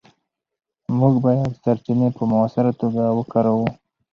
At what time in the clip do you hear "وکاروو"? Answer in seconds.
3.17-3.67